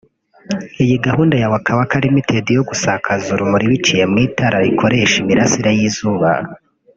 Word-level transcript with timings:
Iyi 0.83 0.95
gahunda 1.05 1.35
ya 1.41 1.51
Waka 1.53 1.71
Waka 1.77 1.95
Ltd 2.03 2.47
yo 2.57 2.63
gusakaza 2.69 3.27
urumuri 3.35 3.65
biciye 3.71 4.03
mu 4.11 4.17
itara 4.25 4.57
rikoresha 4.65 5.15
imirasire 5.19 5.71
y’izuba 5.79 6.29